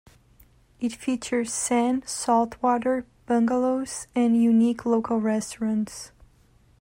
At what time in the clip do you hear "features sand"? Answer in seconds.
0.95-2.07